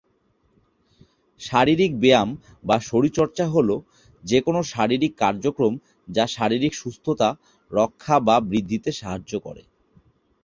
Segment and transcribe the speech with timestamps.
[1.41, 2.29] শারীরিক ব্যায়াম
[2.63, 3.69] বা শরীরচর্চা হল
[4.23, 5.73] যেকোন শারীরিক কার্যক্রম
[6.07, 7.29] যা শারীরিক সুস্থতা
[7.71, 9.61] রক্ষা বা বৃদ্ধিতে সাহায্য করে।